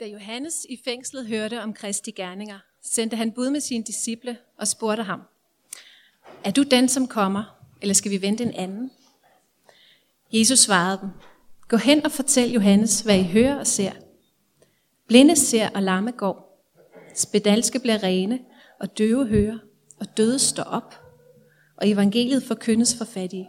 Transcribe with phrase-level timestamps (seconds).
[0.00, 4.68] Da Johannes i fængslet hørte om Kristi gerninger, sendte han bud med sine disciple og
[4.68, 5.22] spurgte ham,
[6.44, 8.90] Er du den, som kommer, eller skal vi vente en anden?
[10.32, 11.08] Jesus svarede dem,
[11.68, 13.92] Gå hen og fortæl Johannes, hvad I hører og ser.
[15.06, 16.64] Blinde ser og lamme går.
[17.14, 18.40] Spedalske bliver rene,
[18.80, 19.58] og døve hører,
[20.00, 21.02] og døde står op.
[21.76, 23.48] Og evangeliet forkyndes for fattige.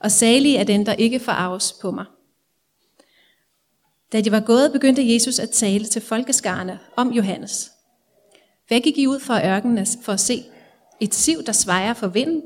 [0.00, 2.04] Og salige er den, der ikke forarves på mig.
[4.14, 7.72] Da de var gået, begyndte Jesus at tale til folkeskarne om Johannes.
[8.68, 10.44] Hvad gik I ud fra ørkenen for at se?
[11.00, 12.42] Et siv, der svejer for vinden?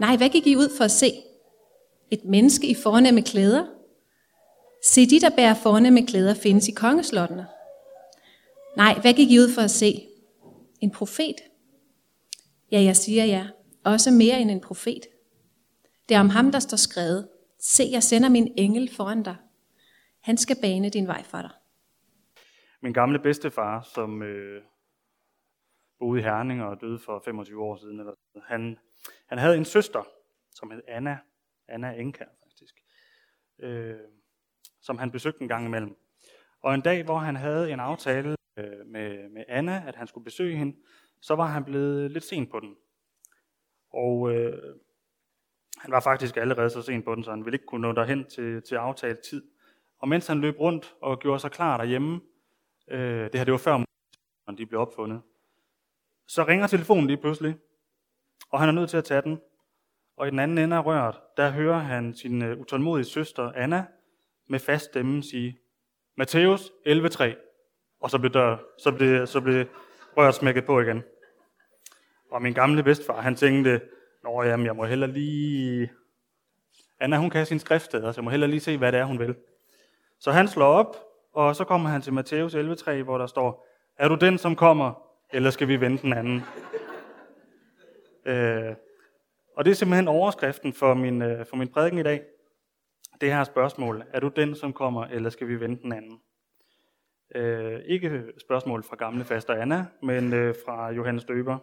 [0.00, 1.12] Nej, hvad gik I ud for at se?
[2.10, 3.64] Et menneske i fornemme klæder?
[4.86, 7.46] Se, de, der bærer fornemme klæder, findes i kongeslottene.
[8.76, 10.06] Nej, hvad gik I ud for at se?
[10.80, 11.36] En profet?
[12.72, 13.46] Ja, jeg siger ja.
[13.84, 15.02] Også mere end en profet.
[16.08, 17.28] Det er om ham, der står skrevet.
[17.60, 19.36] Se, jeg sender min engel foran dig.
[20.28, 21.50] Han skal bane din vej for dig.
[22.80, 24.62] Min gamle bedstefar, som øh,
[25.98, 28.14] boede i Herning og døde for 25 år siden, eller,
[28.46, 28.78] han,
[29.26, 30.02] han havde en søster,
[30.54, 31.18] som hed Anna,
[31.68, 32.74] Anna Enka faktisk,
[33.58, 33.96] øh,
[34.80, 35.96] som han besøgte en gang imellem.
[36.62, 40.24] Og en dag, hvor han havde en aftale øh, med, med Anna, at han skulle
[40.24, 40.76] besøge hende,
[41.20, 42.76] så var han blevet lidt sen på den.
[43.90, 44.74] Og øh,
[45.78, 48.24] han var faktisk allerede så sent på den, så han ville ikke kunne nå derhen
[48.24, 49.57] til, til aftalt tid.
[49.98, 52.20] Og mens han løb rundt og gjorde sig klar derhjemme,
[52.90, 53.84] øh, det her det var før
[54.58, 55.22] de blev opfundet,
[56.26, 57.56] så ringer telefonen lige pludselig,
[58.50, 59.40] og han er nødt til at tage den.
[60.16, 63.84] Og i den anden ende af røret, der hører han sin øh, utålmodige søster Anna
[64.48, 65.58] med fast stemme sige,
[66.16, 67.24] Matthæus 11.3.
[68.00, 69.66] Og så blev, dør, så blev, så blev
[70.16, 71.02] røret smækket på igen.
[72.30, 73.80] Og min gamle bedstefar, han tænkte,
[74.24, 75.90] Nå jamen, jeg må heller lige...
[77.00, 79.18] Anna, hun kan sin skrift, så jeg må heller lige se, hvad det er, hun
[79.18, 79.36] vil.
[80.20, 80.96] Så han slår op,
[81.32, 83.66] og så kommer han til Matthæus 11.3, hvor der står,
[83.96, 85.02] er du den, som kommer,
[85.32, 86.42] eller skal vi vente den anden?
[88.32, 88.74] øh,
[89.56, 92.22] og det er simpelthen overskriften for min, øh, for min prædiken i dag.
[93.20, 96.20] Det her spørgsmål, er du den, som kommer, eller skal vi vente den anden?
[97.34, 101.58] Øh, ikke spørgsmål fra gamle faster Anna, men øh, fra Johannes Døber.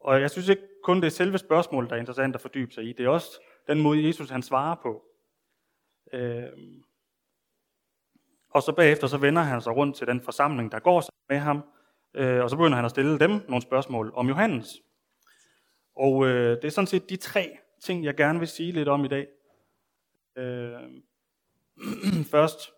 [0.00, 2.84] Og jeg synes ikke kun det er selve spørgsmålet, der er interessant at fordybe sig
[2.84, 2.92] i.
[2.92, 5.07] Det er også den måde, Jesus han svarer på.
[6.12, 6.48] Øh,
[8.50, 11.62] og så bagefter så vender han sig rundt til den forsamling, der går med ham,
[12.14, 14.82] øh, og så begynder han at stille dem nogle spørgsmål om Johannes.
[15.96, 19.04] Og øh, det er sådan set de tre ting, jeg gerne vil sige lidt om
[19.04, 19.26] i dag.
[20.36, 20.90] Øh,
[22.34, 22.72] først,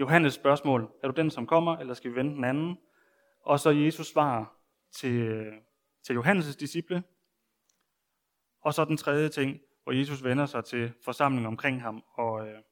[0.00, 2.78] Johannes spørgsmål, er du den, som kommer, eller skal vi vente den anden?
[3.42, 4.56] Og så Jesus svar
[4.94, 5.52] til, øh,
[6.06, 7.02] til Johannes' disciple.
[8.60, 12.62] Og så den tredje ting, hvor Jesus vender sig til forsamlingen omkring ham og, øh,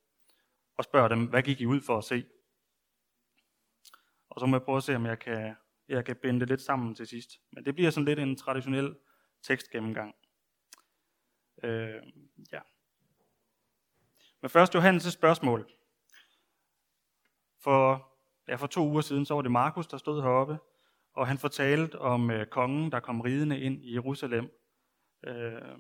[0.76, 2.24] og spørger dem, hvad gik I ud for at se?
[4.30, 5.54] Og så må jeg prøve at se, om jeg kan,
[5.88, 7.30] jeg kan binde det lidt sammen til sidst.
[7.52, 8.96] Men det bliver sådan lidt en traditionel
[9.42, 10.14] tekstgennemgang.
[11.62, 12.02] Øh,
[12.52, 12.60] ja.
[14.40, 15.72] Men først Johannes' spørgsmål.
[17.62, 18.12] For,
[18.48, 20.58] ja, for to uger siden, så var det Markus, der stod heroppe,
[21.12, 24.50] og han fortalte om øh, kongen, der kom ridende ind i Jerusalem
[25.26, 25.78] øh,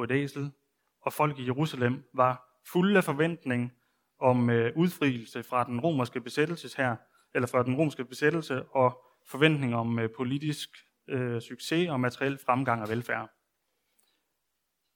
[0.00, 0.52] på et æsel,
[1.00, 3.72] og folk i Jerusalem var fulde af forventning
[4.18, 6.96] om øh, udfrielse fra den romerske besættelse her,
[7.34, 10.70] eller fra den romerske besættelse, og forventning om øh, politisk
[11.08, 13.30] øh, succes og materiel fremgang og velfærd.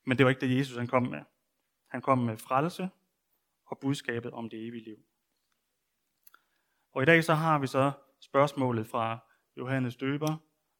[0.06, 1.22] Men det var ikke det, Jesus han kom med.
[1.90, 2.88] Han kom med frelse
[3.66, 4.96] og budskabet om det evige liv.
[6.92, 9.18] Og i dag så har vi så spørgsmålet fra
[9.56, 10.36] Johannes Døber.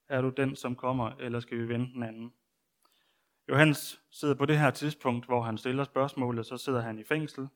[0.09, 2.33] Er du den, som kommer, eller skal vi vente den anden?
[3.49, 7.49] Johannes sidder på det her tidspunkt, hvor han stiller spørgsmålet, så sidder han i fængsel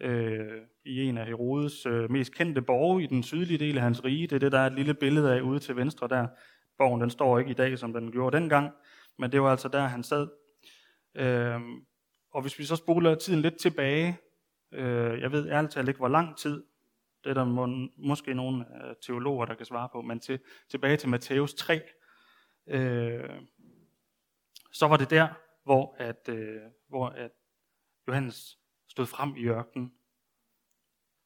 [0.00, 4.04] øh, i en af Herodes øh, mest kendte borge i den sydlige del af hans
[4.04, 4.26] rige.
[4.26, 6.26] Det er det, der er et lille billede af ude til venstre der.
[6.78, 8.70] Borgen den står ikke i dag, som den gjorde dengang,
[9.18, 10.28] men det var altså der, han sad.
[11.14, 11.60] Øh,
[12.32, 14.18] og hvis vi så spoler tiden lidt tilbage,
[14.72, 16.62] øh, jeg ved ærligt talt ikke, hvor lang tid,
[17.24, 20.40] det er der må, måske nogle øh, teologer, der kan svare på, men til,
[20.70, 21.80] tilbage til Matthæus 3,
[22.68, 23.30] øh,
[24.72, 25.28] så var det der,
[25.64, 27.30] hvor, at, øh, hvor at
[28.08, 28.58] Johannes
[28.88, 29.94] stod frem i ørkenen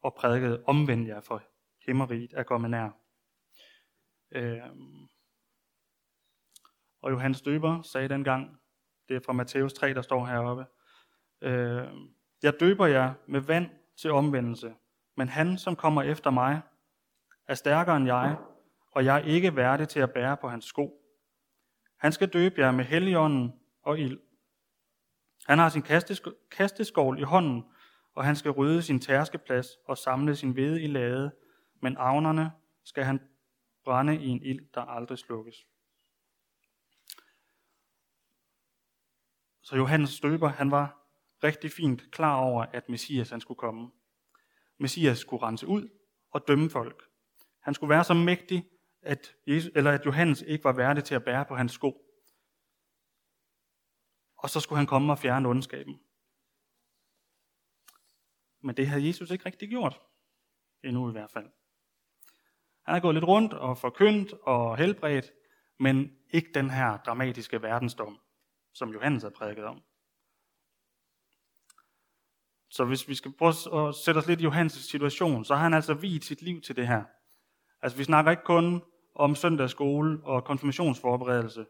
[0.02, 1.42] og prædikede, omvend jer for
[1.86, 2.90] himmeriget er kommet nær.
[4.30, 4.62] Øh,
[7.02, 8.60] og Johannes Døber sagde dengang,
[9.08, 10.66] det er fra Matthæus 3, der står heroppe,
[11.40, 11.88] øh,
[12.42, 14.74] jeg døber jer med vand til omvendelse,
[15.16, 16.60] men han, som kommer efter mig,
[17.46, 18.36] er stærkere end jeg,
[18.92, 21.03] og jeg er ikke værdig til at bære på hans sko.
[22.04, 23.52] Han skal døbe jer med helligånden
[23.82, 24.20] og ild.
[25.46, 25.82] Han har sin
[26.50, 27.64] kasteskål i hånden,
[28.14, 31.32] og han skal rydde sin tærskeplads og samle sin hvede i lade,
[31.82, 32.52] men avnerne
[32.84, 33.20] skal han
[33.84, 35.66] brænde i en ild, der aldrig slukkes.
[39.62, 41.06] Så Johannes Støber, han var
[41.44, 43.90] rigtig fint klar over, at Messias han skulle komme.
[44.78, 45.88] Messias skulle rense ud
[46.30, 47.02] og dømme folk.
[47.60, 48.64] Han skulle være så mægtig,
[49.04, 52.00] at, Jesus, eller at Johannes ikke var værdig til at bære på hans sko.
[54.38, 56.00] Og så skulle han komme og fjerne ondskaben.
[58.60, 60.00] Men det havde Jesus ikke rigtig gjort.
[60.84, 61.50] Endnu i hvert fald.
[62.82, 65.32] Han har gået lidt rundt og forkyndt og helbredt,
[65.78, 68.20] men ikke den her dramatiske verdensdom,
[68.72, 69.82] som Johannes havde prædiket om.
[72.70, 75.74] Så hvis vi skal prøve at sætte os lidt i Johannes situation, så har han
[75.74, 77.04] altså vidt sit liv til det her.
[77.82, 78.82] Altså vi snakker ikke kun
[79.14, 81.66] om søndagsskole og konfirmationsforberedelse.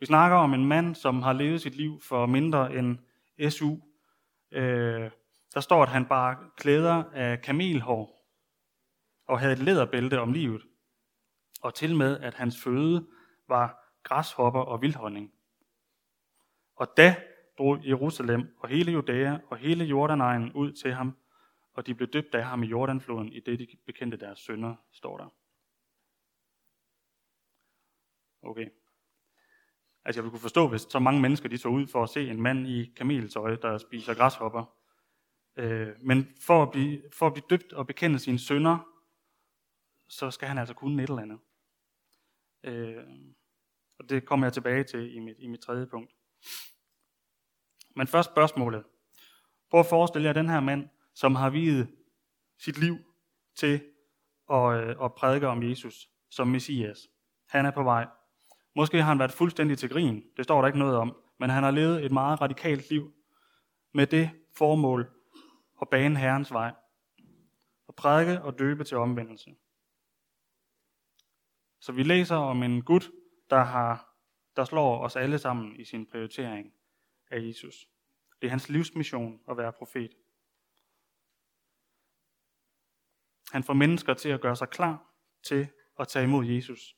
[0.00, 2.98] Vi snakker om en mand, som har levet sit liv for mindre end
[3.50, 3.76] SU.
[4.52, 5.10] Øh,
[5.54, 8.22] der står, at han bare klæder af kamelhår
[9.28, 10.62] og havde et læderbælte om livet.
[11.62, 13.06] Og til med, at hans føde
[13.48, 15.32] var græshopper og vildhånding.
[16.76, 17.16] Og da
[17.58, 21.16] drog Jerusalem og hele Judæa og hele Jordanegnen ud til ham,
[21.74, 25.16] og de blev døbt af ham i Jordanfloden, i det de bekendte deres sønder, står
[25.16, 25.28] der.
[28.42, 28.68] Okay.
[30.04, 32.28] Altså jeg vil kunne forstå, hvis så mange mennesker de tog ud for at se
[32.28, 34.64] en mand i kameltøj, der spiser græshopper.
[35.56, 38.78] Øh, men for at, blive, for at blive døbt og bekende sine sønder,
[40.08, 41.38] så skal han altså kunne et eller andet.
[42.64, 43.04] Øh,
[43.98, 46.12] og det kommer jeg tilbage til i mit, i mit tredje punkt.
[47.96, 48.84] Men først spørgsmålet.
[49.70, 51.88] Prøv at forestille jer den her mand, som har videt
[52.58, 52.96] sit liv
[53.56, 53.84] til
[54.50, 57.08] at, øh, at prædike om Jesus som Messias.
[57.48, 58.06] Han er på vej.
[58.74, 60.24] Måske har han været fuldstændig til grin.
[60.36, 61.16] Det står der ikke noget om.
[61.38, 63.12] Men han har levet et meget radikalt liv
[63.92, 65.10] med det formål
[65.80, 66.74] at bane Herrens vej.
[67.88, 69.54] At prædike og døbe til omvendelse.
[71.80, 73.00] Så vi læser om en Gud,
[73.50, 74.14] der, har,
[74.56, 76.72] der slår os alle sammen i sin prioritering
[77.30, 77.88] af Jesus.
[78.40, 80.14] Det er hans livsmission at være profet.
[83.52, 86.96] Han får mennesker til at gøre sig klar til at tage imod Jesus.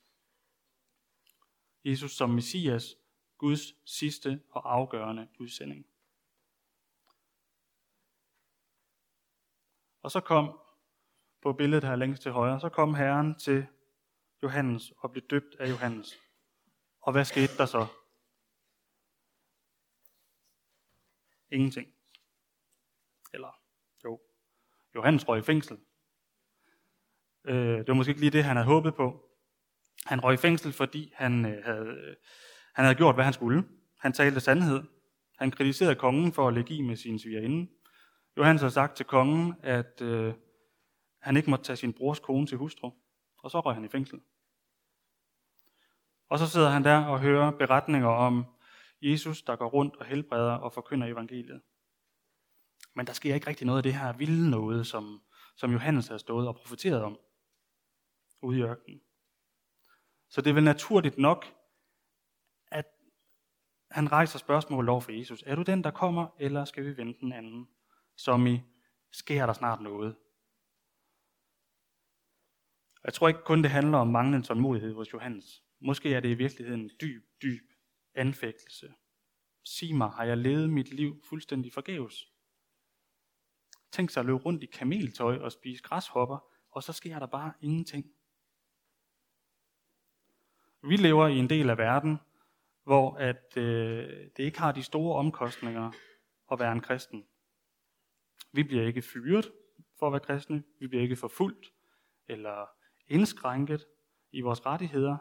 [1.84, 2.96] Jesus som Messias,
[3.38, 5.86] Guds sidste og afgørende udsending.
[10.02, 10.60] Og så kom
[11.42, 13.66] på billedet her længst til højre, så kom Herren til
[14.42, 16.20] Johannes og blev døbt af Johannes.
[17.00, 17.87] Og hvad skete der så?
[21.50, 21.94] Ingenting.
[23.32, 23.60] Eller,
[24.04, 24.20] jo,
[24.94, 25.78] Johannes røg i fængsel.
[27.44, 29.33] Øh, det var måske ikke lige det, han havde håbet på.
[30.06, 32.17] Han røg i fængsel, fordi han, øh, havde, øh,
[32.75, 33.64] han havde gjort, hvad han skulle.
[34.00, 34.82] Han talte sandhed.
[35.38, 37.70] Han kritiserede kongen for at lægge i med sin svigerinde.
[38.37, 40.35] Johannes har sagt til kongen, at øh,
[41.20, 42.91] han ikke måtte tage sin brors kone til hustru.
[43.38, 44.20] Og så røg han i fængsel.
[46.29, 48.44] Og så sidder han der og hører beretninger om
[49.02, 51.61] Jesus, der går rundt og helbreder og forkynder evangeliet.
[52.94, 55.23] Men der sker ikke rigtig noget af det her vilde noget, som,
[55.56, 57.19] som Johannes har stået og profeteret om
[58.43, 59.00] ude i ørkenen.
[60.29, 61.47] Så det er vel naturligt nok,
[62.71, 62.87] at
[63.91, 65.43] han rejser spørgsmål over for Jesus.
[65.47, 67.69] Er du den, der kommer, eller skal vi vente den anden?
[68.17, 68.61] Som i,
[69.12, 70.17] sker der snart noget?
[73.04, 75.62] Jeg tror ikke kun, det handler om manglende tålmodighed hos Johannes.
[75.81, 77.71] Måske er det i virkeligheden en dyb, dyb
[78.14, 78.95] anfægtelse.
[79.64, 82.33] Sig mig, har jeg levet mit liv fuldstændig forgæves?
[83.93, 86.38] Tænk sig at løbe rundt i kameltøj og spise græshopper,
[86.71, 88.13] og så sker der bare ingenting.
[90.88, 92.19] Vi lever i en del af verden,
[92.83, 95.93] hvor at, øh, det ikke har de store omkostninger
[96.53, 97.25] at være en kristen.
[98.53, 99.53] Vi bliver ikke fyret
[99.99, 101.73] for at være kristne, vi bliver ikke forfulgt
[102.29, 102.67] eller
[103.09, 103.87] indskrænket
[104.33, 105.17] i vores rettigheder,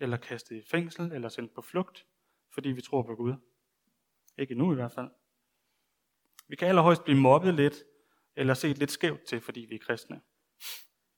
[0.00, 2.06] eller kastet i fængsel eller sendt på flugt,
[2.54, 3.34] fordi vi tror på Gud.
[4.38, 5.10] Ikke nu i hvert fald.
[6.48, 7.74] Vi kan allerhøjst blive mobbet lidt,
[8.36, 10.20] eller set lidt skævt til, fordi vi er kristne.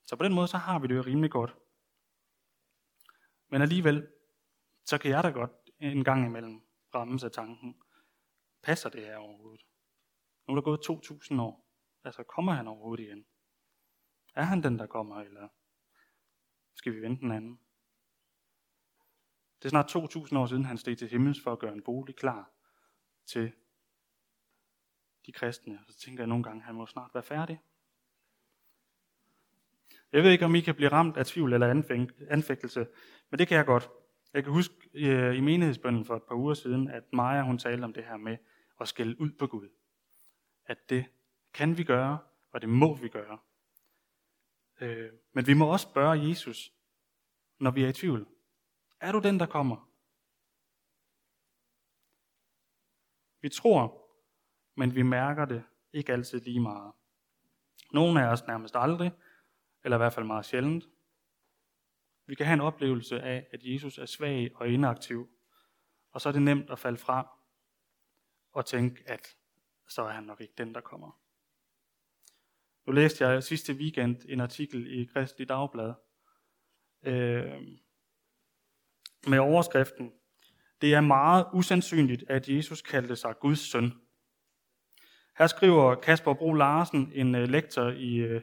[0.07, 1.57] Så på den måde, så har vi det jo rimelig godt.
[3.49, 4.09] Men alligevel,
[4.85, 6.61] så kan jeg da godt en gang imellem
[6.95, 7.83] rammes af tanken,
[8.63, 9.67] passer det her overhovedet?
[10.47, 11.67] Nu er der gået 2.000 år.
[12.05, 13.27] Altså, kommer han overhovedet igen?
[14.35, 15.49] Er han den, der kommer, eller
[16.75, 17.61] skal vi vente den anden?
[19.59, 22.17] Det er snart 2.000 år siden, han steg til himmels for at gøre en bolig
[22.17, 22.51] klar
[23.27, 23.53] til
[25.27, 25.85] de kristne.
[25.89, 27.61] Så tænker jeg nogle gange, at han må snart være færdig.
[30.13, 31.83] Jeg ved ikke, om I kan blive ramt af tvivl eller
[32.31, 32.87] anfægtelse,
[33.31, 33.91] men det kan jeg godt.
[34.35, 37.85] Jeg kan huske øh, i menighedsbønden for et par uger siden, at Maja hun talte
[37.85, 38.37] om det her med
[38.81, 39.69] at skælde ud på Gud.
[40.67, 41.05] At det
[41.55, 42.19] kan vi gøre,
[42.53, 43.39] og det må vi gøre.
[44.81, 46.73] Øh, men vi må også spørge Jesus,
[47.59, 48.27] når vi er i tvivl.
[49.01, 49.91] Er du den, der kommer?
[53.41, 54.09] Vi tror,
[54.75, 56.93] men vi mærker det ikke altid lige meget.
[57.93, 59.13] Nogle af os nærmest aldrig,
[59.87, 60.85] eller i hvert fald meget sjældent.
[62.27, 65.29] Vi kan have en oplevelse af, at Jesus er svag og inaktiv,
[66.13, 67.39] og så er det nemt at falde fra
[68.53, 69.37] og tænke, at
[69.89, 71.21] så er han nok ikke den, der kommer.
[72.87, 75.95] Nu læste jeg sidste weekend en artikel i Kristelig Dagblad
[77.03, 77.63] øh,
[79.27, 80.13] med overskriften,
[80.81, 83.93] det er meget usandsynligt, at Jesus kaldte sig Guds søn.
[85.39, 88.43] Her skriver Kasper Bro Larsen, en øh, lektor i øh,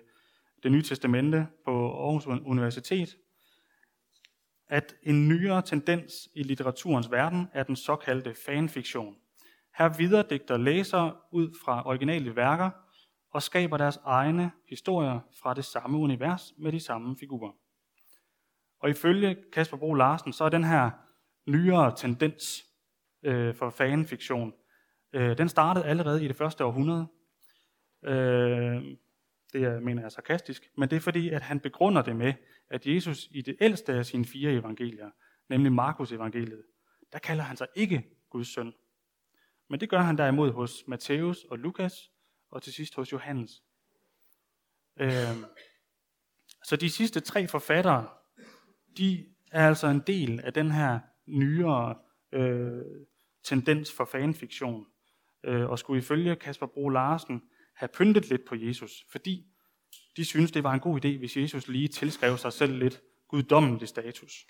[0.63, 3.17] det nye testamente på Aarhus Universitet,
[4.67, 9.15] at en nyere tendens i litteraturens verden er den såkaldte fanfiktion.
[9.77, 12.69] Her videredigter læsere ud fra originale værker
[13.31, 17.51] og skaber deres egne historier fra det samme univers med de samme figurer.
[18.79, 20.91] Og ifølge Kasper Bro Larsen, så er den her
[21.45, 22.65] nyere tendens
[23.23, 24.53] øh, for fanfiktion,
[25.13, 27.07] øh, den startede allerede i det første århundrede.
[28.03, 28.83] Øh,
[29.53, 32.33] det jeg mener jeg sarkastisk, men det er fordi, at han begrunder det med,
[32.69, 35.09] at Jesus i det ældste af sine fire evangelier,
[35.49, 36.63] nemlig Markus evangeliet,
[37.13, 38.73] der kalder han sig ikke Guds søn.
[39.69, 42.11] Men det gør han derimod hos Matthæus og Lukas,
[42.51, 43.63] og til sidst hos Johannes.
[44.99, 45.45] Øhm,
[46.63, 48.07] så de sidste tre forfattere,
[48.97, 51.95] de er altså en del af den her nyere
[52.31, 52.81] øh,
[53.43, 54.85] tendens for fanfiktion,
[55.43, 57.41] øh, og skulle ifølge Kasper Bro Larsen
[57.75, 59.45] have pyntet lidt på Jesus, fordi
[60.17, 63.87] de synes det var en god idé, hvis Jesus lige tilskrev sig selv lidt guddommelig
[63.87, 64.45] status.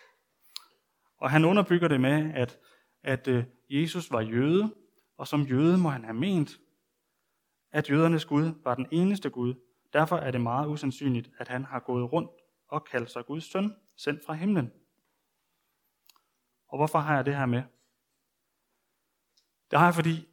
[1.18, 2.60] Og han underbygger det med, at,
[3.04, 4.76] at øh, Jesus var jøde,
[5.18, 6.60] og som jøde må han have ment,
[7.72, 9.54] at jødernes Gud var den eneste Gud.
[9.94, 12.32] Derfor er det meget usandsynligt, at han har gået rundt
[12.68, 14.72] og kaldt sig Guds søn, sendt fra himlen.
[16.68, 17.64] Og hvorfor har jeg det her med?
[19.72, 20.28] Det har jeg, fordi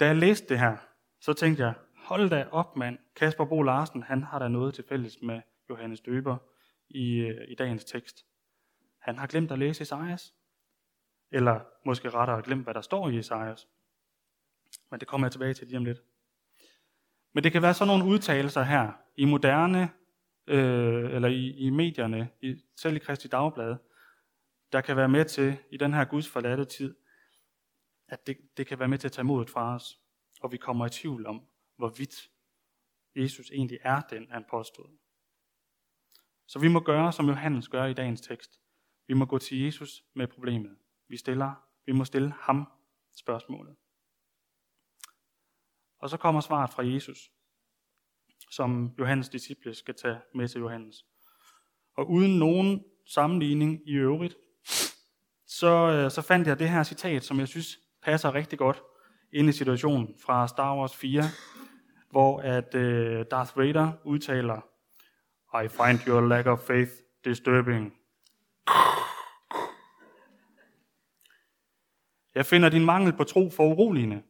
[0.00, 0.76] da jeg læste det her,
[1.20, 1.74] så tænkte jeg,
[2.12, 5.40] hold da op mand, Kasper Bo Larsen, han har da noget til fælles med
[5.70, 6.36] Johannes Døber
[6.88, 8.26] i, øh, i dagens tekst.
[8.98, 10.34] Han har glemt at læse Esajas.
[11.30, 13.68] Eller måske rettere glemt, hvad der står i Esajas.
[14.90, 16.02] Men det kommer jeg tilbage til lige om lidt.
[17.32, 19.90] Men det kan være sådan nogle udtalelser her i moderne,
[20.46, 23.76] øh, eller i, i medierne, i, selv i Kristi Dagblad,
[24.72, 26.94] der kan være med til, i den her Guds forladte tid,
[28.08, 29.98] at det, det kan være med til at tage modet fra os,
[30.40, 31.46] og vi kommer i tvivl om,
[31.82, 32.30] hvorvidt
[33.16, 34.98] Jesus egentlig er den, han påstod.
[36.46, 38.60] Så vi må gøre, som Johannes gør i dagens tekst.
[39.06, 40.76] Vi må gå til Jesus med problemet.
[41.08, 41.52] Vi, stiller,
[41.86, 42.66] vi må stille ham
[43.16, 43.76] spørgsmålet.
[45.98, 47.30] Og så kommer svaret fra Jesus,
[48.50, 51.06] som Johannes disciple skal tage med til Johannes.
[51.96, 54.36] Og uden nogen sammenligning i øvrigt,
[55.46, 58.82] så, øh, så fandt jeg det her citat, som jeg synes passer rigtig godt
[59.32, 61.22] ind i situationen fra Star Wars 4,
[62.12, 64.60] hvor at øh, Darth Vader udtaler,
[65.64, 66.90] I find your lack of faith
[67.24, 67.94] disturbing.
[72.34, 74.22] Jeg finder din mangel på tro for uroligende.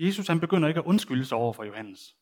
[0.00, 2.16] Jesus han begynder ikke at undskylde sig over for Johannes,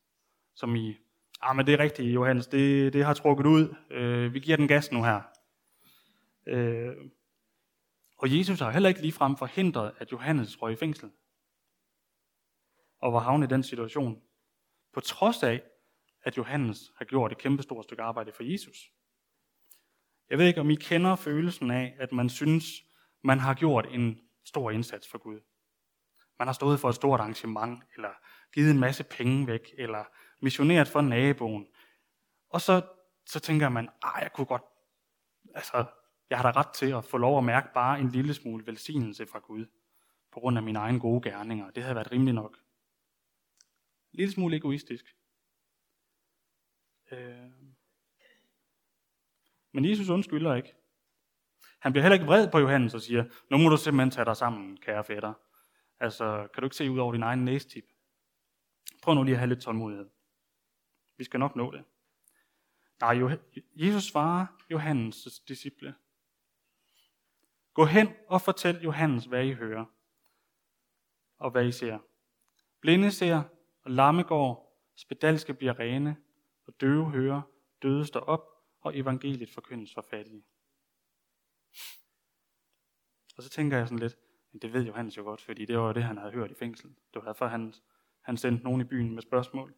[0.55, 0.97] som i,
[1.41, 4.67] ah, men det er rigtigt, Johannes, det, det har trukket ud, øh, vi giver den
[4.67, 5.21] gas nu her.
[6.47, 6.95] Øh,
[8.21, 11.11] og Jesus har heller ikke ligefrem forhindret, at Johannes røg i fængsel.
[12.99, 14.21] Og var havnet i den situation.
[14.93, 15.63] På trods af,
[16.23, 18.77] at Johannes har gjort et kæmpestort stykke arbejde for Jesus.
[20.29, 22.65] Jeg ved ikke, om I kender følelsen af, at man synes,
[23.23, 25.39] man har gjort en stor indsats for Gud.
[26.39, 28.11] Man har stået for et stort arrangement, eller
[28.53, 30.05] givet en masse penge væk, eller
[30.41, 31.67] missioneret for naboen.
[32.49, 32.81] Og så,
[33.25, 34.63] så tænker man, ah, jeg kunne godt,
[35.55, 35.85] altså,
[36.31, 39.25] jeg har da ret til at få lov at mærke bare en lille smule velsignelse
[39.25, 39.65] fra Gud,
[40.31, 41.69] på grund af mine egne gode gerninger.
[41.69, 42.57] Det havde været rimeligt nok.
[44.13, 45.15] En lille smule egoistisk.
[47.11, 47.51] Øh.
[49.71, 50.75] Men Jesus undskylder ikke.
[51.79, 54.37] Han bliver heller ikke vred på Johannes og siger, nu må du simpelthen tage dig
[54.37, 55.33] sammen, kære fætter.
[55.99, 57.85] Altså, kan du ikke se ud over din egen næstip?
[59.01, 60.09] Prøv nu lige at have lidt tålmodighed.
[61.17, 61.83] Vi skal nok nå det.
[63.01, 63.39] Nej,
[63.75, 65.95] Jesus svarer Johannes' disciple.
[67.73, 69.85] Gå hen og fortæl Johannes, hvad I hører,
[71.37, 71.99] og hvad I ser.
[72.81, 73.43] Blinde ser,
[73.83, 76.17] og lamme går, spedalske bliver rene,
[76.65, 77.41] og døve hører,
[77.81, 78.47] døde står op,
[78.81, 80.45] og evangeliet forkyndes for fattige.
[83.37, 84.17] Og så tænker jeg sådan lidt,
[84.51, 86.89] Men det ved Johannes jo godt, fordi det var det, han havde hørt i fængsel.
[86.89, 87.73] Det var derfor, han,
[88.21, 89.75] han sendte nogen i byen med spørgsmål.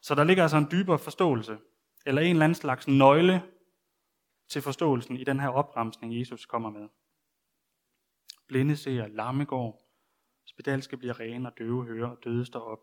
[0.00, 1.58] Så der ligger altså en dybere forståelse,
[2.06, 3.42] eller en eller anden slags nøgle
[4.50, 6.88] til forståelsen i den her opremsning, Jesus kommer med.
[8.46, 9.90] Blinde ser, lamme går,
[10.44, 12.80] spedalske bliver rene og døve hører og døde står op,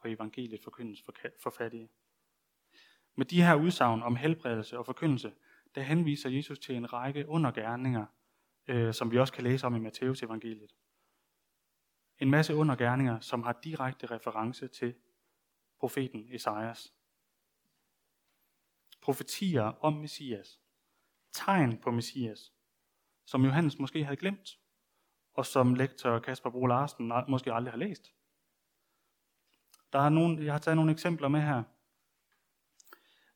[0.00, 1.02] og evangeliet forkyndes
[1.42, 1.90] for fattige.
[3.14, 5.32] Med de her udsagn om helbredelse og forkyndelse,
[5.74, 8.06] der henviser Jesus til en række undergærninger,
[8.66, 10.74] øh, som vi også kan læse om i Matteus evangeliet.
[12.18, 14.94] En masse undergærninger, som har direkte reference til
[15.78, 16.94] profeten Esajas.
[19.00, 20.59] Profetier om Messias.
[21.32, 22.52] Tegn på Messias,
[23.26, 24.58] som Johannes måske havde glemt,
[25.34, 28.12] og som lektor Kasper Bro Larsen måske aldrig har læst.
[29.92, 31.62] Der er nogle, jeg har taget nogle eksempler med her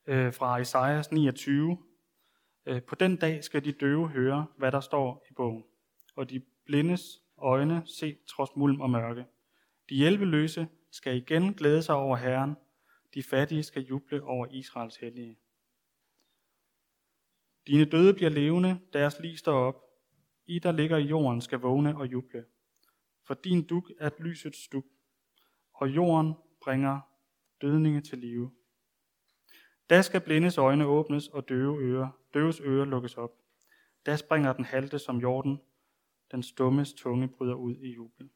[0.07, 1.79] øh, fra Esajas 29.
[2.67, 5.65] Øh, på den dag skal de døve høre, hvad der står i bogen,
[6.17, 9.27] og de blindes øjne se trods mulm og mørke.
[9.89, 12.57] De hjælpeløse skal igen glæde sig over Herren.
[13.15, 15.39] De fattige skal juble over Israels hellige.
[17.67, 19.85] Dine døde bliver levende, deres lig står op.
[20.47, 22.45] I, der ligger i jorden, skal vågne og juble.
[23.27, 24.85] For din duk er lysets duk,
[25.73, 27.01] og jorden bringer
[27.61, 28.53] dødninge til live.
[29.91, 33.31] Da skal blindes øjne åbnes, og døve ører, døves ører lukkes op.
[34.07, 35.61] Da springer den halte som jorden,
[36.31, 38.31] den stummes tunge bryder ud i jubel.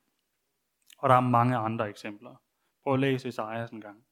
[0.98, 2.42] Og der er mange andre eksempler.
[2.82, 4.04] Prøv at læse Esajas en gang,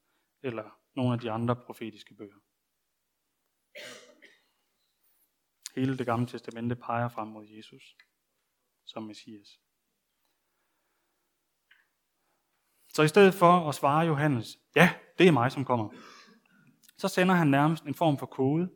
[0.43, 2.37] eller nogle af de andre profetiske bøger.
[5.77, 7.97] Hele det gamle testamente peger frem mod Jesus
[8.85, 9.61] som Messias.
[12.89, 15.91] Så i stedet for at svare Johannes, ja, det er mig, som kommer,
[16.99, 18.71] så sender han nærmest en form for kode.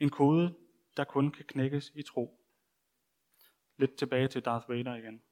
[0.00, 0.56] En kode,
[0.96, 2.40] der kun kan knækkes i tro.
[3.76, 5.22] Lidt tilbage til Darth Vader igen.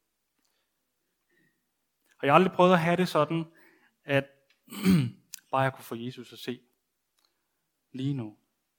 [2.18, 3.44] Og jeg har aldrig prøvet at have det sådan,
[4.04, 4.24] at
[5.50, 6.61] bare jeg kunne få Jesus at se
[7.92, 8.38] lige nu,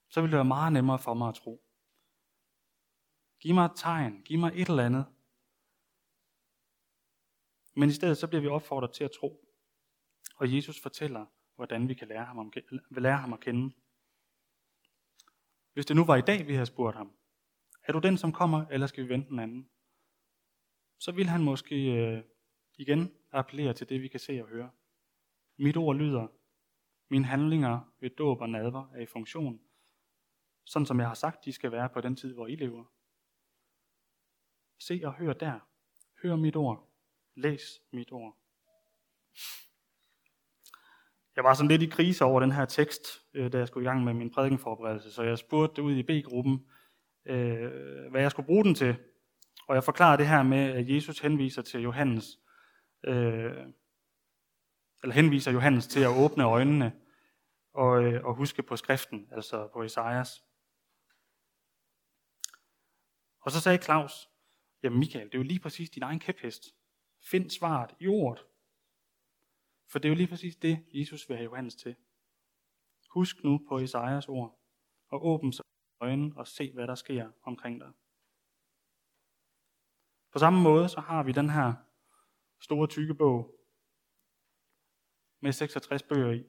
[0.10, 1.65] så ville det være meget nemmere for mig at tro.
[3.46, 5.06] Giv mig et tegn, giv mig et eller andet.
[7.74, 9.50] Men i stedet så bliver vi opfordret til at tro.
[10.36, 12.54] Og Jesus fortæller, hvordan vi kan lære ham, om,
[12.92, 13.76] lære ham at kende.
[15.74, 17.12] Hvis det nu var i dag, vi havde spurgt ham,
[17.84, 19.70] er du den, som kommer, eller skal vi vente den anden?
[21.00, 22.24] Så vil han måske øh,
[22.78, 24.72] igen appellere til det, vi kan se og høre.
[25.58, 26.28] Mit ord lyder,
[27.10, 29.62] mine handlinger ved dåb og nadver er i funktion,
[30.66, 32.95] sådan som jeg har sagt, de skal være på den tid, hvor I lever.
[34.80, 35.60] Se og hør der.
[36.24, 36.90] Hør mit ord.
[37.36, 38.38] Læs mit ord.
[41.36, 43.02] Jeg var sådan lidt i krise over den her tekst,
[43.34, 46.68] øh, da jeg skulle i gang med min prædikenforberedelse, så jeg spurgte ud i B-gruppen,
[47.26, 48.96] øh, hvad jeg skulle bruge den til.
[49.68, 52.40] Og jeg forklarede det her med, at Jesus henviser til Johannes,
[53.04, 53.68] øh,
[55.04, 56.94] eller henviser Johannes til at åbne øjnene
[57.74, 57.92] og,
[58.24, 60.44] og huske på skriften, altså på Esajas.
[63.42, 64.30] Og så sagde Claus,
[64.86, 66.76] jamen Michael, det er jo lige præcis din egen kæphest.
[67.22, 68.46] Find svaret i ordet.
[69.92, 71.96] For det er jo lige præcis det, Jesus vil have Johannes til.
[73.10, 74.60] Husk nu på Esajas ord,
[75.08, 75.64] og åbn så
[76.00, 77.92] øjnene og se, hvad der sker omkring dig.
[80.32, 81.74] På samme måde så har vi den her
[82.60, 83.60] store tykke bog
[85.40, 86.44] med 66 bøger i.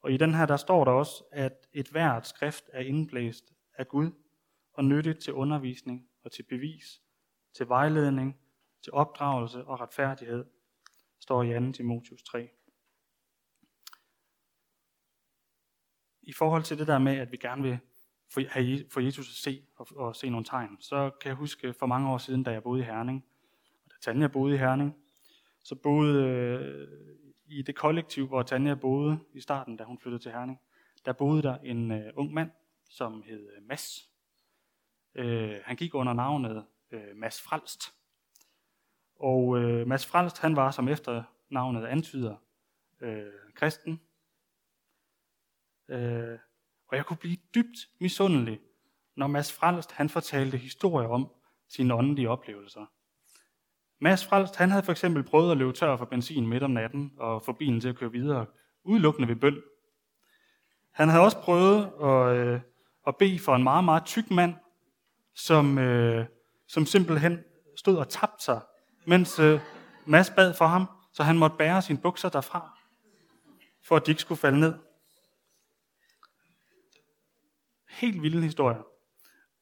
[0.00, 3.88] Og i den her, der står der også, at et hvert skrift er indblæst af
[3.88, 4.10] Gud
[4.72, 7.02] og nyttigt til undervisning og til bevis,
[7.52, 8.40] til vejledning,
[8.82, 10.44] til opdragelse og retfærdighed,
[11.20, 11.72] står i 2.
[11.72, 12.50] Timotius 3.
[16.22, 17.78] I forhold til det der med, at vi gerne vil
[18.90, 22.10] få Jesus at se og, og se nogle tegn, så kan jeg huske for mange
[22.10, 23.24] år siden, da jeg boede i Herning,
[23.84, 24.96] og da Tanja boede i Herning,
[25.64, 26.88] så boede øh,
[27.46, 30.60] i det kollektiv, hvor Tanja boede i starten, da hun flyttede til Herning,
[31.04, 32.50] der boede der en øh, ung mand,
[32.90, 34.15] som hed øh, Mads.
[35.16, 37.82] Øh, han gik under navnet øh, Mads Fralst.
[39.20, 42.36] Og øh, Mads Frelst, han var, som efter navnet antyder,
[43.00, 44.00] øh, kristen.
[45.88, 46.38] Øh,
[46.88, 48.60] og jeg kunne blive dybt misundelig,
[49.16, 51.28] når Mads Frelst, han fortalte historier om
[51.68, 52.86] sine åndelige oplevelser.
[53.98, 57.12] Mads Frelst, han havde for eksempel prøvet at løbe tør for benzin midt om natten
[57.18, 58.46] og få bilen til at køre videre,
[58.84, 59.62] udelukkende ved bøn.
[60.90, 62.60] Han havde også prøvet at, øh,
[63.06, 64.54] at bede for en meget, meget tyk mand,
[65.36, 66.26] som, øh,
[66.66, 67.38] som simpelthen
[67.76, 68.60] stod og tabte sig
[69.06, 69.60] mens øh,
[70.06, 72.78] Mads bad for ham, så han måtte bære sine bukser derfra,
[73.82, 74.74] for at de ikke skulle falde ned.
[77.88, 78.82] Helt vilde historier.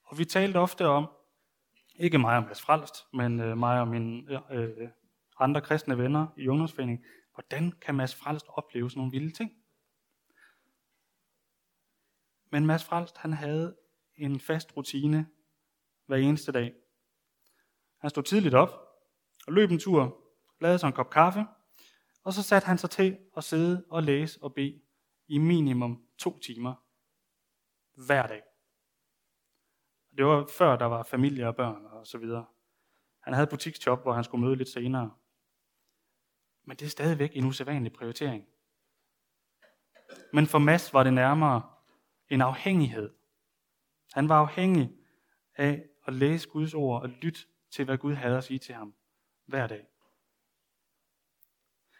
[0.05, 1.09] Og vi talte ofte om,
[1.97, 4.89] ikke mig og Mads Frelst, men øh, mig og mine øh,
[5.39, 9.51] andre kristne venner i ungdomsforeningen, hvordan kan Mads Frelst opleve sådan nogle vilde ting?
[12.51, 13.77] Men Mads Frelst, han havde
[14.17, 15.27] en fast rutine
[16.07, 16.75] hver eneste dag.
[17.99, 18.69] Han stod tidligt op
[19.47, 20.21] og løb en tur,
[20.61, 21.47] lavede sig en kop kaffe,
[22.25, 24.81] og så satte han sig til at sidde og læse og bede
[25.27, 26.75] i minimum to timer
[28.07, 28.43] hver dag.
[30.17, 32.47] Det var før der var familie og børn og så videre.
[33.21, 35.15] Han havde butiksjob, hvor han skulle møde lidt senere.
[36.65, 38.45] Men det er stadigvæk en usædvanlig prioritering.
[40.33, 41.63] Men for Mads var det nærmere
[42.29, 43.15] en afhængighed.
[44.13, 44.97] Han var afhængig
[45.57, 47.41] af at læse Guds ord og lytte
[47.71, 48.95] til, hvad Gud havde at sige til ham
[49.47, 49.87] hver dag.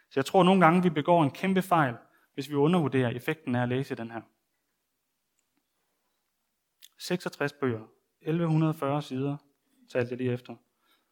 [0.09, 1.95] Så jeg tror nogle gange, vi begår en kæmpe fejl,
[2.33, 4.21] hvis vi undervurderer effekten af at læse den her.
[6.97, 7.87] 66 bøger,
[8.21, 9.37] 1140 sider,
[9.89, 10.55] talte jeg lige efter,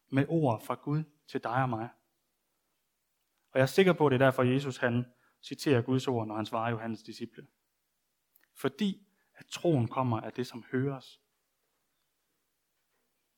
[0.10, 1.90] med ord fra Gud til dig og mig.
[3.52, 5.06] Og jeg er sikker på, at det er derfor, Jesus han
[5.42, 7.48] citerer Guds ord, når han svarer Johannes disciple.
[8.56, 11.22] Fordi at troen kommer af det, som høres.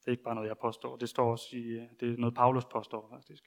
[0.05, 0.97] Det er ikke bare noget, jeg påstår.
[0.97, 3.43] Det står også i, øh, det er noget, Paulus påstår faktisk.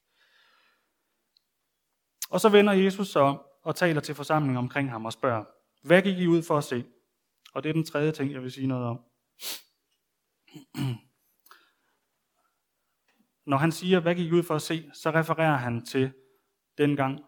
[2.31, 5.45] Og så vender Jesus så og taler til forsamlingen omkring ham og spørger,
[5.83, 6.85] hvad gik I ud for at se?
[7.55, 9.05] Og det er den tredje ting, jeg vil sige noget om.
[13.51, 16.13] Når han siger, hvad gik I ud for at se, så refererer han til
[16.79, 17.21] den gang,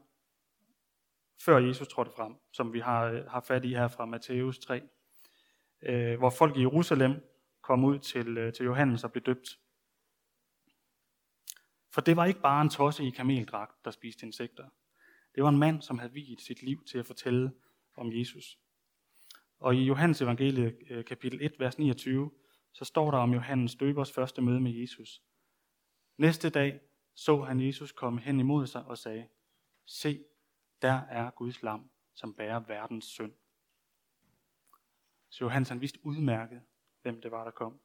[1.44, 4.82] før Jesus trådte frem, som vi har, øh, har fat i her fra Matthæus 3,
[5.82, 7.29] øh, hvor folk i Jerusalem
[7.70, 9.59] kom ud til, øh, til Johannes og blev døbt.
[11.94, 14.68] For det var ikke bare en tosse i kameldragt, der spiste insekter.
[15.35, 17.52] Det var en mand, som havde viet sit liv til at fortælle
[17.96, 18.59] om Jesus.
[19.59, 22.30] Og i Johannes evangelie øh, kapitel 1, vers 29,
[22.72, 25.22] så står der om Johannes døbers første møde med Jesus.
[26.18, 26.80] Næste dag
[27.14, 29.28] så han Jesus komme hen imod sig og sagde,
[29.87, 30.24] Se,
[30.83, 33.33] der er Guds lam, som bærer verdens synd.
[35.28, 36.62] Så Johannes han vidste udmærket,
[37.02, 37.80] hvem det var, der kom,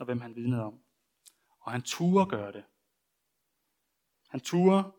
[0.00, 0.80] og hvem han vidnede om.
[1.60, 2.64] Og han turde gøre det.
[4.28, 4.92] Han turde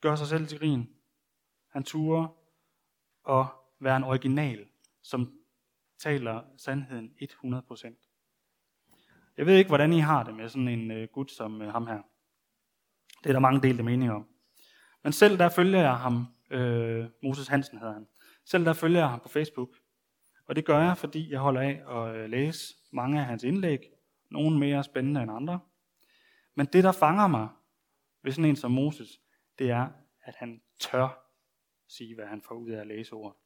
[0.00, 0.96] gøre sig selv til grin.
[1.68, 2.28] Han turde
[3.28, 3.46] at
[3.80, 4.68] være en original,
[5.02, 5.38] som
[5.98, 8.08] taler sandheden 100%.
[9.36, 11.86] Jeg ved ikke, hvordan I har det med sådan en uh, gut som uh, ham
[11.86, 12.02] her.
[13.24, 14.28] Det er der mange delte meninger om.
[15.02, 18.08] Men selv der følger jeg ham, øh, Moses Hansen hedder han,
[18.44, 19.68] selv der følger jeg ham på Facebook.
[20.52, 23.78] Og det gør jeg, fordi jeg holder af at øh, læse mange af hans indlæg,
[24.30, 25.60] nogle mere spændende end andre.
[26.54, 27.48] Men det, der fanger mig
[28.22, 29.20] ved sådan en som Moses,
[29.58, 29.88] det er,
[30.22, 31.28] at han tør
[31.88, 33.38] sige, hvad han får ud af at læse ordet.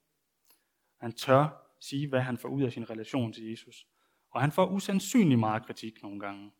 [1.00, 1.48] Han tør
[1.80, 3.86] sige, hvad han får ud af sin relation til Jesus.
[4.30, 6.52] Og han får usandsynlig meget kritik nogle gange.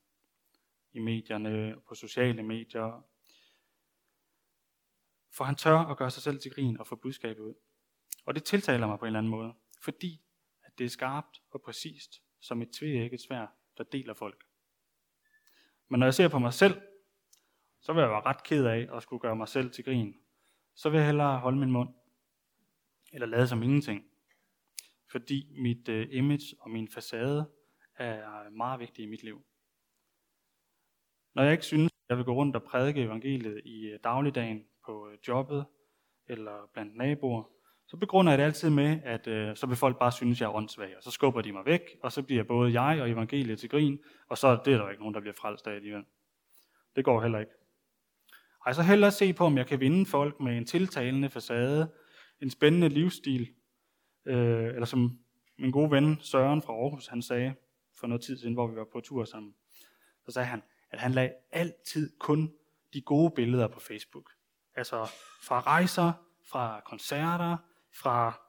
[0.93, 3.05] I medierne, på sociale medier.
[5.33, 7.55] For han tør at gøre sig selv til grin og få budskabet ud.
[8.25, 9.55] Og det tiltaler mig på en eller anden måde.
[9.83, 10.23] Fordi
[10.79, 13.47] det er skarpt og præcist, som et tvægget svær,
[13.79, 14.45] der deler folk.
[15.89, 16.81] Men når jeg ser på mig selv,
[17.81, 20.17] så vil jeg være ret ked af at skulle gøre mig selv til grin.
[20.75, 21.89] Så vil jeg hellere holde min mund.
[23.13, 24.05] Eller lade som ingenting.
[25.11, 27.51] Fordi mit øh, image og min facade
[27.95, 29.45] er meget vigtig i mit liv.
[31.35, 34.67] Når jeg ikke synes, at jeg vil gå rundt og prædike evangeliet i øh, dagligdagen
[34.85, 35.67] på øh, jobbet
[36.27, 37.56] eller blandt naboer,
[37.89, 40.47] så begrunder jeg det altid med, at øh, så vil folk bare synes, at jeg
[40.47, 43.59] er åndssvag, og så skubber de mig væk, og så bliver både jeg og evangeliet
[43.59, 46.05] til grin, og så det er der ikke nogen, der bliver frelst af alligevel.
[46.97, 47.53] Det går heller ikke.
[48.67, 51.93] Ej, så hellere se på, om jeg kan vinde folk med en tiltalende facade,
[52.41, 53.49] en spændende livsstil,
[54.27, 55.19] øh, eller som
[55.59, 57.55] min gode ven Søren fra Aarhus, han sagde
[58.01, 59.55] for noget tid siden, hvor vi var på tur sammen,
[60.25, 62.53] så sagde han, at han lagde altid kun
[62.95, 64.31] de gode billeder på Facebook.
[64.75, 65.11] Altså
[65.43, 66.13] fra rejser,
[66.51, 67.57] fra koncerter,
[67.95, 68.41] fra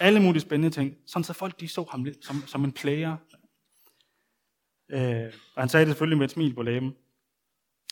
[0.00, 3.16] alle mulige spændende ting, sådan så folk de så ham lidt som, som en player.
[4.88, 6.96] Øh, og han sagde det selvfølgelig med et smil på læben.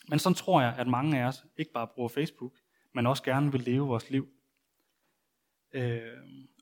[0.09, 2.53] Men sådan tror jeg, at mange af os ikke bare bruger Facebook,
[2.93, 4.29] men også gerne vil leve vores liv.
[5.73, 6.13] Øh,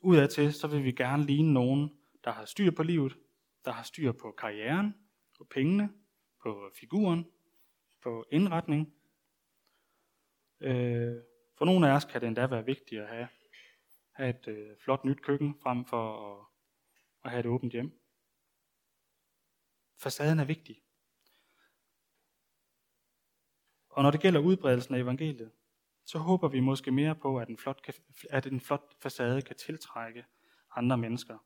[0.03, 1.93] udadtil, så vil vi gerne ligne nogen,
[2.25, 3.17] der har styr på livet,
[3.65, 4.95] der har styr på karrieren,
[5.39, 5.91] på pengene,
[6.43, 7.27] på figuren,
[8.03, 8.95] på indretning.
[10.61, 11.15] Øh,
[11.59, 13.29] for nogle af os kan det endda være vigtigt at have,
[14.23, 16.47] have et øh, flot nyt køkken, frem for at,
[17.25, 18.01] at have et åbent hjem.
[19.99, 20.83] Facaden er vigtig.
[23.89, 25.53] Og når det gælder udbredelsen af evangeliet,
[26.05, 27.91] så håber vi måske mere på, at en flot,
[28.31, 30.25] at en flot facade kan tiltrække
[30.77, 31.39] andre mennesker,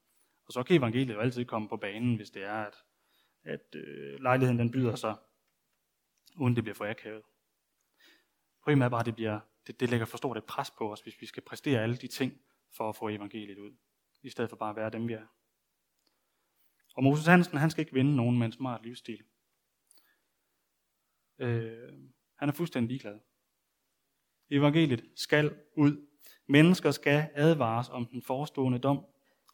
[0.47, 2.75] Og så kan evangeliet jo altid komme på banen, hvis det er, at,
[3.45, 5.17] at øh, lejligheden den byder sig,
[6.37, 7.23] uden det bliver for akavet.
[8.61, 11.01] Problemet er bare, at det, bliver, det, det lægger for stort et pres på os,
[11.01, 12.41] hvis vi skal præstere alle de ting
[12.77, 13.77] for at få evangeliet ud,
[14.23, 15.27] i stedet for bare at være dem, vi er.
[16.97, 19.23] Og Moses Hansen, han skal ikke vinde nogen med en smart livsstil.
[21.39, 21.93] Øh,
[22.37, 23.21] han er fuldstændig ligeglad.
[24.51, 26.07] Evangeliet skal ud.
[26.47, 29.07] Mennesker skal advares om den forestående dom.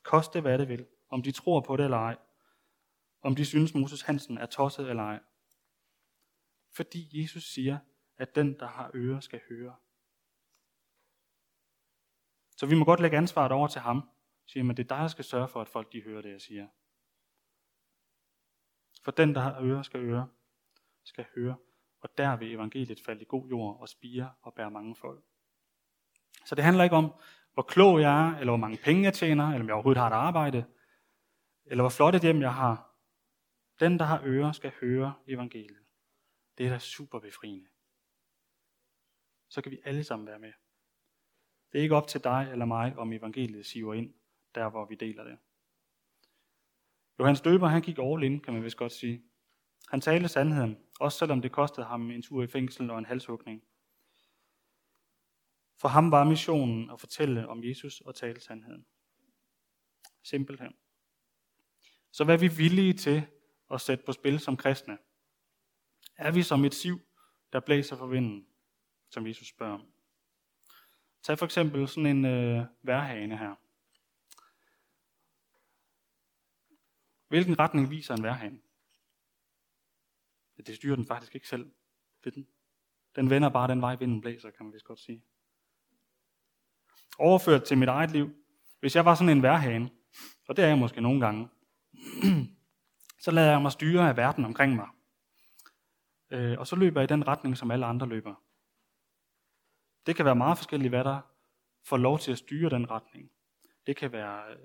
[0.02, 0.86] Koste hvad det vil.
[1.08, 2.16] Om de tror på det eller ej.
[3.22, 5.20] Om de synes, Moses Hansen er tosset eller ej.
[6.70, 7.78] Fordi Jesus siger,
[8.16, 9.76] at den, der har ører, skal høre.
[12.56, 14.10] Så vi må godt lægge ansvaret over til ham.
[14.46, 16.40] Siger men det er dig, der skal sørge for, at folk de hører det, jeg
[16.40, 16.66] siger.
[19.04, 20.28] For den, der har ører, skal øre,
[21.04, 21.56] skal høre.
[22.00, 25.24] Og der vil evangeliet falde i god jord og spire og bære mange folk.
[26.44, 27.12] Så det handler ikke om,
[27.54, 30.10] hvor klog jeg er, eller hvor mange penge jeg tjener, eller om jeg overhovedet har
[30.10, 30.64] et arbejde,
[31.64, 32.94] eller hvor flot et hjem jeg har.
[33.80, 35.86] Den, der har ører, skal høre evangeliet.
[36.58, 37.68] Det er da super befriende.
[39.48, 40.52] Så kan vi alle sammen være med.
[41.72, 44.14] Det er ikke op til dig eller mig, om evangeliet siver ind,
[44.54, 45.38] der hvor vi deler det.
[47.18, 49.22] Johannes Døber, han gik all in, kan man vist godt sige.
[49.88, 53.62] Han talte sandheden, også selvom det kostede ham en tur i fængsel og en halshugning.
[55.80, 58.86] For ham var missionen at fortælle om Jesus og tale sandheden.
[60.22, 60.72] Simpelthen.
[62.12, 63.26] Så hvad er vi villige til
[63.70, 64.98] at sætte på spil som kristne?
[66.16, 67.00] Er vi som et siv,
[67.52, 68.46] der blæser for vinden,
[69.10, 69.92] som Jesus spørger om?
[71.22, 73.54] Tag for eksempel sådan en øh, værhane her.
[77.28, 78.58] Hvilken retning viser en værhane?
[80.66, 81.70] Det styrer den faktisk ikke selv.
[82.24, 82.48] Det den.
[83.16, 85.22] den vender bare den vej, vinden blæser, kan man vist godt sige.
[87.18, 88.30] Overført til mit eget liv.
[88.80, 89.90] Hvis jeg var sådan en værhane,
[90.48, 91.48] og det er jeg måske nogle gange,
[93.24, 94.88] så lader jeg mig styre af verden omkring mig.
[96.30, 98.34] Øh, og så løber jeg i den retning, som alle andre løber.
[100.06, 101.20] Det kan være meget forskelligt, hvad der
[101.84, 103.30] får lov til at styre den retning.
[103.86, 104.58] Det kan være øh,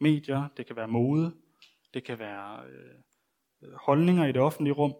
[0.00, 1.34] medier, det kan være mode,
[1.94, 4.94] det kan være øh, holdninger i det offentlige rum,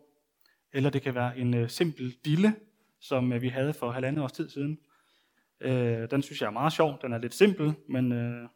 [0.72, 2.56] eller det kan være en øh, simpel dille,
[3.00, 4.78] som øh, vi havde for halvandet års tid siden.
[5.60, 8.48] Øh, den synes jeg er meget sjov, den er lidt simpel, men øh,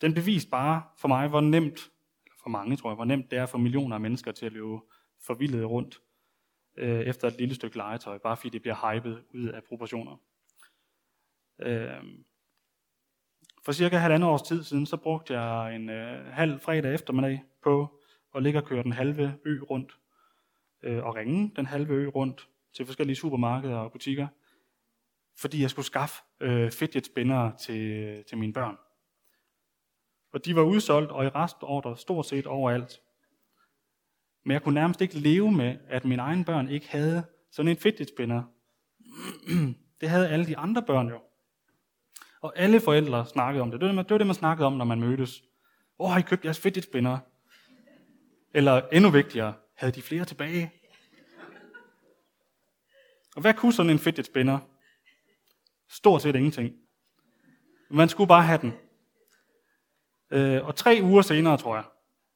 [0.00, 1.90] den beviste bare for mig, hvor nemt,
[2.24, 4.52] eller for mange tror jeg, hvor nemt det er for millioner af mennesker til at
[4.52, 4.78] løbe
[5.20, 6.00] forvildet rundt
[6.78, 10.16] øh, efter et lille stykke legetøj, bare fordi det bliver hypet ud af proportioner.
[11.60, 12.02] Øh,
[13.64, 18.00] for cirka halvandet års tid siden, så brugte jeg en øh, halv fredag eftermiddag på
[18.34, 19.98] at ligge og køre den halve ø rundt
[20.82, 24.28] øh, og ringe den halve ø rundt til forskellige supermarkeder og butikker,
[25.38, 28.76] fordi jeg skulle skaffe øh, fidget spinner til, til mine børn.
[30.32, 33.00] Og de var udsolgt, og i restordre stort set overalt.
[34.48, 37.76] Men jeg kunne nærmest ikke leve med, at mine egne børn ikke havde sådan en
[37.76, 38.42] fidget spinner.
[40.00, 41.20] Det havde alle de andre børn jo.
[42.40, 43.80] Og alle forældre snakkede om det.
[43.80, 45.42] Det var det, man snakkede om, når man mødtes.
[45.98, 47.18] Åh, oh, har I købt jeres fidget spinner?
[48.54, 50.72] Eller endnu vigtigere, havde de flere tilbage?
[53.36, 54.58] Og hvad kunne sådan en fidget spinner?
[55.88, 56.74] Stort set ingenting.
[57.90, 58.72] Man skulle bare have den.
[60.30, 61.84] Øh, og tre uger senere, tror jeg,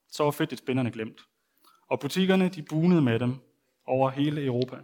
[0.09, 1.20] så var fidget spinnerne glemt.
[1.92, 3.35] Og butikkerne, de bunede med dem
[3.85, 4.83] over hele Europa.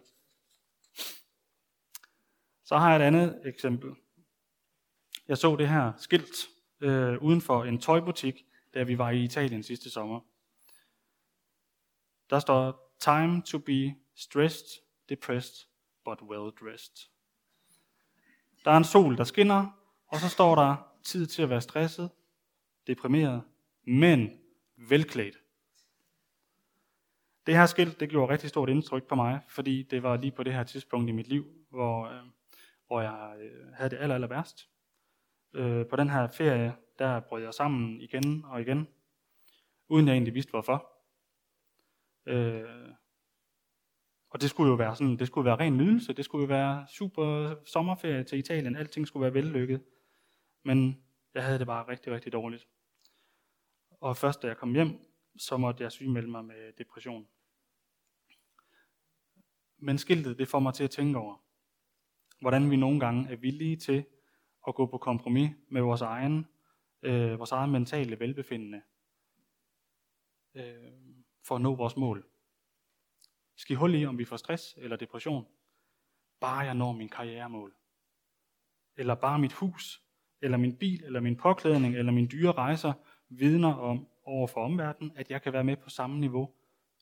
[2.65, 3.95] Så har jeg et andet eksempel.
[5.29, 6.49] Jeg så det her skilt
[6.81, 8.45] øh, uden for en tøjbutik,
[8.75, 10.21] da vi var i Italien sidste sommer.
[12.31, 15.67] Der står, time to be stressed, depressed,
[16.05, 17.11] but well dressed.
[18.65, 19.67] Der er en sol, der skinner,
[20.07, 22.11] og så står der, tid til at være stresset,
[22.87, 23.43] deprimeret,
[23.85, 24.41] men
[24.77, 25.48] velklædt.
[27.49, 30.43] Det her skilt, det gjorde rigtig stort indtryk på mig, fordi det var lige på
[30.43, 32.25] det her tidspunkt i mit liv, hvor, øh,
[32.87, 34.69] hvor jeg øh, havde det aller, aller værst.
[35.55, 38.89] Øh, på den her ferie, der brød jeg sammen igen og igen,
[39.89, 40.93] uden jeg egentlig vidste hvorfor.
[42.27, 42.95] Øh,
[44.31, 46.87] og det skulle jo være sådan, det skulle være ren nydelse, det skulle jo være
[46.89, 49.83] super sommerferie til Italien, alting skulle være vellykket.
[50.63, 51.03] Men
[51.35, 52.69] jeg havde det bare rigtig, rigtig dårligt.
[53.91, 54.99] Og først da jeg kom hjem,
[55.39, 57.29] så måtte jeg sygemelde mig med depression.
[59.79, 61.37] Men skiltet, det får mig til at tænke over,
[62.41, 64.05] hvordan vi nogle gange er villige til
[64.69, 66.47] at gå på kompromis med vores egen,
[67.03, 68.83] øh, vores egen mentale velbefindende
[70.55, 70.93] øh,
[71.45, 72.27] for at nå vores mål.
[73.57, 75.47] Skal hul i, om vi får stress eller depression?
[76.41, 77.75] Bare jeg når min karrieremål.
[78.97, 80.03] Eller bare mit hus,
[80.41, 82.93] eller min bil, eller min påklædning, eller min dyre rejser,
[83.29, 86.55] vidner om over for omverdenen, at jeg kan være med på samme niveau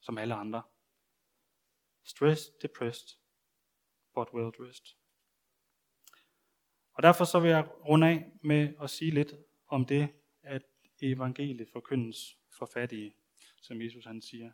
[0.03, 0.63] som alle andre.
[2.07, 3.19] Stressed, depressed,
[4.15, 4.97] but well dressed.
[6.93, 9.35] Og derfor så vil jeg runde af med at sige lidt
[9.69, 10.09] om det,
[10.43, 10.63] at
[11.03, 13.15] evangeliet forkyndes for fattige,
[13.63, 14.53] som Jesus han siger.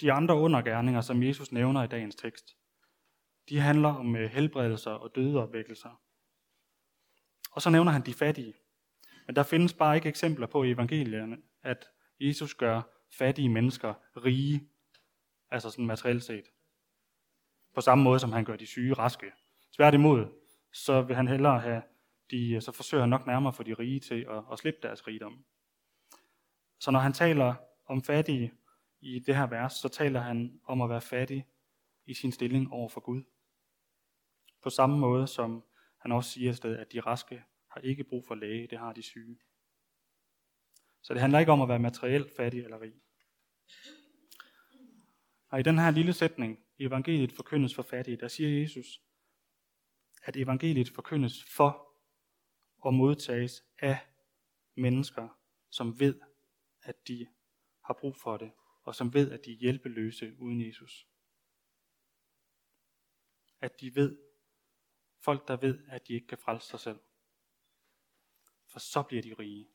[0.00, 2.56] De andre undergærninger, som Jesus nævner i dagens tekst,
[3.48, 6.02] de handler om øh, helbredelser og dødeopvækkelser.
[7.50, 8.54] Og så nævner han de fattige.
[9.26, 12.82] Men der findes bare ikke eksempler på i evangelierne, at Jesus gør
[13.18, 14.68] fattige mennesker rige,
[15.50, 16.44] altså sådan materielt set.
[17.74, 19.32] På samme måde, som han gør de syge raske.
[19.76, 20.26] Tværtimod,
[20.72, 21.82] så vil han hellere have
[22.30, 25.44] de, så forsøger han nok nærmere for de rige til at, at slippe deres rigdom.
[26.78, 27.54] Så når han taler
[27.86, 28.52] om fattige
[29.00, 31.46] i det her vers, så taler han om at være fattig
[32.06, 33.22] i sin stilling over for Gud.
[34.62, 35.64] På samme måde som
[35.98, 38.92] han også siger et sted, at de raske har ikke brug for læge, det har
[38.92, 39.38] de syge.
[41.02, 42.94] Så det handler ikke om at være materielt fattig eller rig.
[45.48, 49.02] Og i den her lille sætning, evangeliet forkyndes for fattige, der siger Jesus,
[50.22, 51.90] at evangeliet forkyndes for
[52.78, 53.98] og modtages af
[54.76, 55.28] mennesker,
[55.70, 56.20] som ved,
[56.82, 57.26] at de
[57.84, 58.52] har brug for det,
[58.82, 61.06] og som ved, at de er hjælpeløse uden Jesus.
[63.60, 64.18] At de ved,
[65.24, 66.98] folk der ved, at de ikke kan frelse sig selv.
[68.72, 69.68] For så bliver de rige.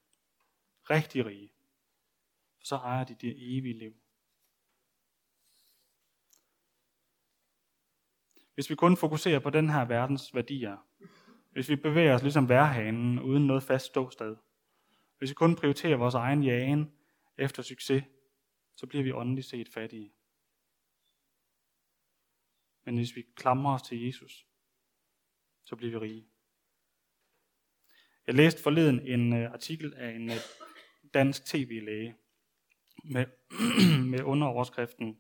[0.90, 1.54] Rigtig rige.
[2.58, 3.96] For så ejer de det evige liv.
[8.54, 10.78] Hvis vi kun fokuserer på den her verdens værdier,
[11.52, 14.36] hvis vi bevæger os ligesom værhanen uden noget fast ståsted,
[15.18, 16.92] hvis vi kun prioriterer vores egen jagen
[17.38, 18.04] efter succes,
[18.76, 20.14] så bliver vi åndeligt set fattige.
[22.84, 24.48] Men hvis vi klamrer os til Jesus,
[25.64, 26.28] så bliver vi rige.
[28.28, 30.36] Jeg læste forleden en uh, artikel af en uh,
[31.14, 32.16] dansk tv-læge
[33.04, 33.26] med,
[34.12, 35.18] med underoverskriften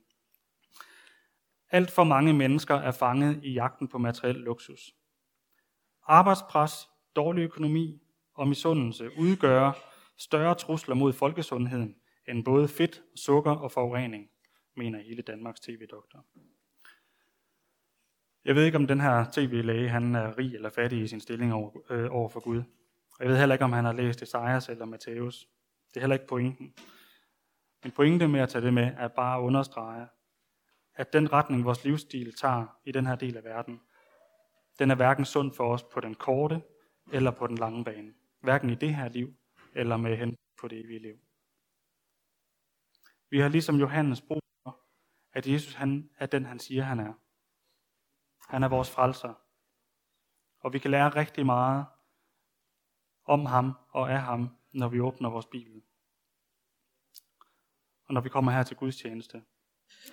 [1.72, 4.96] Alt for mange mennesker er fanget i jagten på materiel luksus.
[6.04, 8.02] Arbejdspres, dårlig økonomi
[8.34, 9.72] og misundelse udgør
[10.18, 11.96] større trusler mod folkesundheden
[12.28, 14.30] end både fedt, sukker og forurening,
[14.78, 16.26] mener hele Danmarks tv-doktor.
[18.46, 21.54] Jeg ved ikke, om den her tv-læge han er rig eller fattig i sin stilling
[21.54, 22.63] over, øh, over for Gud.
[23.19, 25.47] Og jeg ved heller ikke, om han har læst Esajas eller Matthæus.
[25.88, 26.73] Det er heller ikke pointen.
[27.84, 30.08] Men pointen med at tage det med er bare at understrege,
[30.93, 33.82] at den retning, vores livsstil tager i den her del af verden,
[34.80, 36.62] den er hverken sund for os på den korte
[37.12, 38.13] eller på den lange bane.
[38.41, 39.36] Hverken i det her liv
[39.73, 41.19] eller med hen på det evige liv.
[43.30, 44.80] Vi har ligesom Johannes brug for,
[45.34, 47.13] at Jesus han er den, han siger, han er.
[48.49, 49.34] Han er vores frelser.
[50.60, 51.86] Og vi kan lære rigtig meget
[53.26, 55.84] om ham og af ham, når vi åbner vores Bibel.
[58.06, 59.46] Og når vi kommer her til Guds tjeneste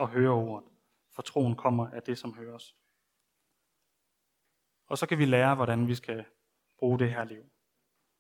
[0.01, 0.68] og hører ordet.
[1.11, 2.77] For troen kommer af det, som høres.
[4.87, 6.25] Og så kan vi lære, hvordan vi skal
[6.79, 7.51] bruge det her liv.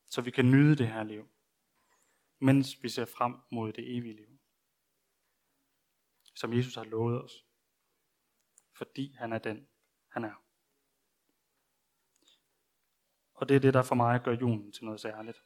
[0.06, 1.28] Så vi kan nyde det her liv,
[2.38, 4.38] mens vi ser frem mod det evige liv.
[6.34, 7.46] Som Jesus har lovet os.
[8.74, 9.68] Fordi han er den,
[10.08, 10.41] han er.
[13.42, 15.42] Og det er det, der for mig gør julen til noget særligt.